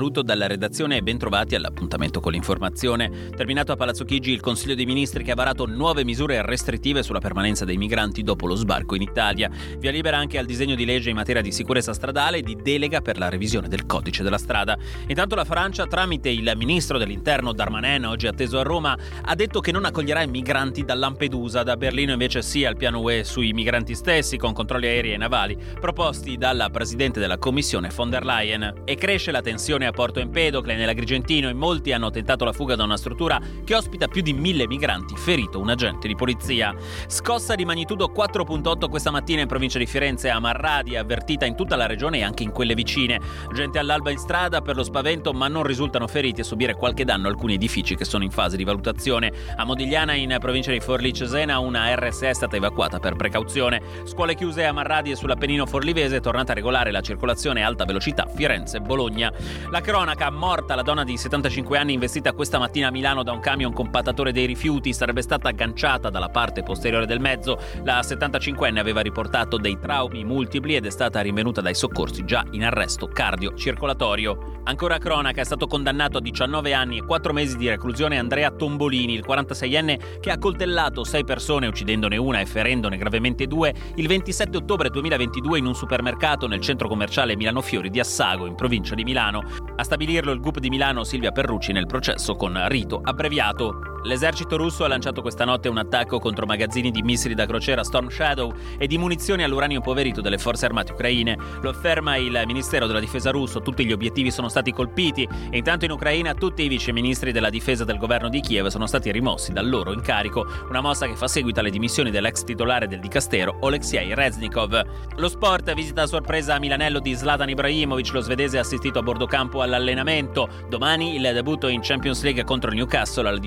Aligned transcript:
Saluto 0.00 0.22
dalla 0.22 0.46
redazione 0.46 0.96
e 0.96 1.02
bentrovati 1.02 1.54
all'appuntamento 1.54 2.20
con 2.20 2.32
l'informazione. 2.32 3.28
Terminato 3.36 3.72
a 3.72 3.76
Palazzo 3.76 4.06
Chigi 4.06 4.32
il 4.32 4.40
Consiglio 4.40 4.74
dei 4.74 4.86
Ministri 4.86 5.22
che 5.22 5.30
ha 5.30 5.34
varato 5.34 5.66
nuove 5.66 6.04
misure 6.04 6.40
restrittive 6.40 7.02
sulla 7.02 7.18
permanenza 7.18 7.66
dei 7.66 7.76
migranti 7.76 8.22
dopo 8.22 8.46
lo 8.46 8.54
sbarco 8.54 8.94
in 8.94 9.02
Italia. 9.02 9.50
Via 9.76 9.90
libera 9.90 10.16
anche 10.16 10.38
al 10.38 10.46
disegno 10.46 10.74
di 10.74 10.86
legge 10.86 11.10
in 11.10 11.16
materia 11.16 11.42
di 11.42 11.52
sicurezza 11.52 11.92
stradale 11.92 12.38
e 12.38 12.42
di 12.42 12.56
delega 12.56 13.02
per 13.02 13.18
la 13.18 13.28
revisione 13.28 13.68
del 13.68 13.84
codice 13.84 14.22
della 14.22 14.38
strada. 14.38 14.78
Intanto 15.06 15.34
la 15.34 15.44
Francia, 15.44 15.86
tramite 15.86 16.30
il 16.30 16.50
ministro 16.56 16.96
dell'interno 16.96 17.52
Darmanin, 17.52 18.06
oggi 18.06 18.26
atteso 18.26 18.58
a 18.58 18.62
Roma, 18.62 18.96
ha 19.20 19.34
detto 19.34 19.60
che 19.60 19.70
non 19.70 19.84
accoglierà 19.84 20.22
i 20.22 20.28
migranti 20.28 20.82
da 20.82 20.94
Lampedusa. 20.94 21.62
Da 21.62 21.76
Berlino 21.76 22.12
invece 22.12 22.40
sì 22.40 22.64
al 22.64 22.78
piano 22.78 23.00
UE 23.00 23.22
sui 23.22 23.52
migranti 23.52 23.94
stessi, 23.94 24.38
con 24.38 24.54
controlli 24.54 24.86
aerei 24.86 25.12
e 25.12 25.18
navali, 25.18 25.58
proposti 25.78 26.38
dalla 26.38 26.70
presidente 26.70 27.20
della 27.20 27.36
Commissione 27.36 27.90
von 27.94 28.08
der 28.08 28.24
Leyen. 28.24 28.82
E 28.86 28.94
cresce 28.94 29.30
la 29.30 29.42
tensione 29.42 29.88
a 29.89 29.89
Porto 29.90 30.20
Empedocle, 30.20 30.76
nell'Agrigentino, 30.76 31.48
e 31.48 31.52
molti 31.52 31.92
hanno 31.92 32.10
tentato 32.10 32.44
la 32.44 32.52
fuga 32.52 32.76
da 32.76 32.84
una 32.84 32.96
struttura 32.96 33.40
che 33.64 33.74
ospita 33.74 34.08
più 34.08 34.22
di 34.22 34.32
mille 34.32 34.66
migranti, 34.66 35.16
ferito 35.16 35.58
un 35.60 35.70
agente 35.70 36.08
di 36.08 36.14
polizia. 36.14 36.74
Scossa 37.06 37.54
di 37.54 37.64
magnitudo 37.64 38.12
4.8 38.14 38.88
questa 38.88 39.10
mattina 39.10 39.40
in 39.40 39.48
provincia 39.48 39.78
di 39.78 39.86
Firenze 39.86 40.30
a 40.30 40.38
Marradi, 40.38 40.96
avvertita 40.96 41.44
in 41.44 41.56
tutta 41.56 41.76
la 41.76 41.86
regione 41.86 42.18
e 42.18 42.22
anche 42.22 42.42
in 42.42 42.50
quelle 42.52 42.74
vicine. 42.74 43.20
Gente 43.52 43.78
all'alba 43.78 44.10
in 44.10 44.18
strada 44.18 44.60
per 44.60 44.76
lo 44.76 44.82
spavento, 44.82 45.32
ma 45.32 45.48
non 45.48 45.62
risultano 45.62 46.06
feriti 46.06 46.40
a 46.40 46.44
subire 46.44 46.74
qualche 46.74 47.04
danno 47.04 47.28
alcuni 47.28 47.54
edifici 47.54 47.94
che 47.94 48.04
sono 48.04 48.24
in 48.24 48.30
fase 48.30 48.56
di 48.56 48.64
valutazione. 48.64 49.32
A 49.56 49.64
Modigliana, 49.64 50.14
in 50.14 50.36
provincia 50.40 50.72
di 50.72 50.80
Forlì 50.80 51.12
Cesena, 51.12 51.58
una 51.58 51.94
RSE 51.94 52.30
è 52.30 52.34
stata 52.34 52.56
evacuata 52.56 52.98
per 52.98 53.16
precauzione. 53.16 53.80
Scuole 54.04 54.34
chiuse 54.34 54.64
a 54.64 54.72
Marradi 54.72 55.10
e 55.10 55.16
sull'Appennino 55.16 55.66
Forlivese 55.66 56.20
tornata 56.20 56.52
a 56.52 56.54
regolare 56.54 56.90
la 56.90 57.00
circolazione 57.00 57.62
a 57.62 57.66
alta 57.66 57.84
velocità 57.84 58.26
Firenze-Bologna. 58.26 59.32
La 59.70 59.80
cronaca, 59.80 60.28
morta 60.30 60.74
la 60.74 60.82
donna 60.82 61.04
di 61.04 61.16
75 61.16 61.78
anni 61.78 61.92
investita 61.92 62.32
questa 62.32 62.58
mattina 62.58 62.88
a 62.88 62.90
Milano 62.90 63.22
da 63.22 63.30
un 63.30 63.38
camion 63.38 63.72
compattatore 63.72 64.32
dei 64.32 64.44
rifiuti, 64.44 64.92
sarebbe 64.92 65.22
stata 65.22 65.48
agganciata 65.48 66.10
dalla 66.10 66.28
parte 66.28 66.64
posteriore 66.64 67.06
del 67.06 67.20
mezzo. 67.20 67.56
La 67.84 68.00
75enne 68.00 68.78
aveva 68.78 69.00
riportato 69.00 69.58
dei 69.58 69.78
traumi 69.78 70.24
multipli 70.24 70.74
ed 70.74 70.86
è 70.86 70.90
stata 70.90 71.20
rinvenuta 71.20 71.60
dai 71.60 71.76
soccorsi 71.76 72.24
già 72.24 72.44
in 72.50 72.64
arresto 72.64 73.06
cardiocircolatorio. 73.06 74.62
Ancora 74.64 74.98
cronaca, 74.98 75.40
è 75.40 75.44
stato 75.44 75.68
condannato 75.68 76.18
a 76.18 76.20
19 76.20 76.72
anni 76.72 76.98
e 76.98 77.04
4 77.04 77.32
mesi 77.32 77.56
di 77.56 77.68
reclusione 77.68 78.18
Andrea 78.18 78.50
Tombolini, 78.50 79.14
il 79.14 79.24
46enne 79.24 80.18
che 80.18 80.32
ha 80.32 80.38
coltellato 80.38 81.04
6 81.04 81.24
persone 81.24 81.68
uccidendone 81.68 82.16
una 82.16 82.40
e 82.40 82.46
ferendone 82.46 82.96
gravemente 82.96 83.46
due 83.46 83.72
il 83.94 84.08
27 84.08 84.56
ottobre 84.56 84.90
2022 84.90 85.58
in 85.58 85.66
un 85.66 85.76
supermercato 85.76 86.48
nel 86.48 86.60
centro 86.60 86.88
commerciale 86.88 87.36
Milano 87.36 87.60
Fiori 87.60 87.88
di 87.88 88.00
Assago, 88.00 88.46
in 88.46 88.56
provincia 88.56 88.96
di 88.96 89.04
Milano. 89.04 89.58
A 89.76 89.82
stabilirlo 89.82 90.32
il 90.32 90.40
GUP 90.40 90.58
di 90.58 90.68
Milano 90.68 91.04
Silvia 91.04 91.32
Perrucci 91.32 91.72
nel 91.72 91.86
processo 91.86 92.34
con 92.34 92.68
rito 92.68 93.00
abbreviato. 93.02 93.89
L'esercito 94.02 94.56
russo 94.56 94.84
ha 94.84 94.88
lanciato 94.88 95.20
questa 95.20 95.44
notte 95.44 95.68
un 95.68 95.76
attacco 95.76 96.18
contro 96.18 96.46
magazzini 96.46 96.90
di 96.90 97.02
missili 97.02 97.34
da 97.34 97.44
crociera 97.44 97.84
Storm 97.84 98.08
Shadow 98.08 98.52
e 98.78 98.86
di 98.86 98.96
munizioni 98.96 99.42
all'uranio 99.42 99.76
impoverito 99.76 100.20
delle 100.20 100.38
forze 100.38 100.64
armate 100.64 100.92
ucraine. 100.92 101.36
Lo 101.60 101.68
afferma 101.68 102.16
il 102.16 102.42
Ministero 102.46 102.86
della 102.86 103.00
Difesa 103.00 103.30
russo, 103.30 103.60
tutti 103.60 103.84
gli 103.84 103.92
obiettivi 103.92 104.30
sono 104.30 104.48
stati 104.48 104.72
colpiti 104.72 105.28
e 105.50 105.58
intanto 105.58 105.84
in 105.84 105.90
Ucraina 105.90 106.32
tutti 106.34 106.62
i 106.62 106.68
viceministri 106.68 107.30
della 107.30 107.50
difesa 107.50 107.84
del 107.84 107.98
governo 107.98 108.30
di 108.30 108.40
Kiev 108.40 108.68
sono 108.68 108.86
stati 108.86 109.12
rimossi 109.12 109.52
dal 109.52 109.68
loro 109.68 109.92
incarico, 109.92 110.46
una 110.68 110.80
mossa 110.80 111.06
che 111.06 111.16
fa 111.16 111.28
seguito 111.28 111.60
alle 111.60 111.70
dimissioni 111.70 112.10
dell'ex 112.10 112.44
titolare 112.44 112.86
del 112.86 113.00
dicastero 113.00 113.58
Oleksiy 113.60 114.14
Reznikov. 114.14 114.82
Lo 115.16 115.28
sport 115.28 115.74
visita 115.74 116.02
a 116.02 116.06
sorpresa 116.06 116.54
a 116.54 116.58
Milanello 116.58 117.00
di 117.00 117.14
Zlatan 117.14 117.50
Ibrahimovic, 117.50 118.12
lo 118.12 118.20
svedese 118.20 118.58
assistito 118.58 118.98
a 118.98 119.02
bordo 119.02 119.26
campo 119.26 119.60
all'allenamento. 119.60 120.48
Domani 120.68 121.16
il 121.16 121.30
debutto 121.34 121.68
in 121.68 121.80
Champions 121.82 122.22
League 122.22 122.44
contro 122.44 122.70
Newcastle 122.70 123.28
alle 123.28 123.40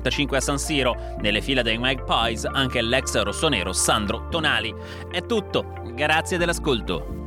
18.45 0.00 0.34
a 0.34 0.40
San 0.40 0.58
Siro. 0.58 0.96
Nelle 1.20 1.40
fila 1.40 1.62
dei 1.62 1.78
Magpies 1.78 2.44
anche 2.44 2.82
l'ex 2.82 3.20
rossonero 3.22 3.72
Sandro 3.72 4.28
Tonali. 4.28 4.74
È 5.10 5.24
tutto, 5.24 5.64
grazie 5.94 6.38
dell'ascolto. 6.38 7.23